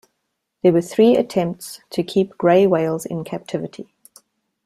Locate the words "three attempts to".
0.81-2.01